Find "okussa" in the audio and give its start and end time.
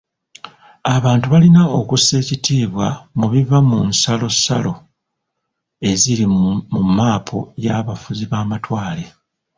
1.79-2.13